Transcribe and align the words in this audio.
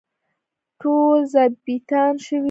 ټول 0.79 1.19
ظابیطان 1.33 2.13
شوي 2.25 2.37
وو. 2.39 2.39